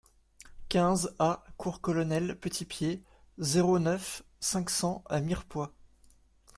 [0.67, 3.03] quinze A cours Colonel Petitpied,
[3.37, 5.75] zéro neuf, cinq cents à Mirepoix